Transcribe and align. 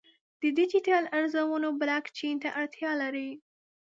د 0.41 0.43
ډیجیټل 0.57 1.03
ارزونه 1.17 1.67
بلاکچین 1.79 2.35
ته 2.43 2.49
اړتیا 2.59 2.91
لري. 3.01 3.29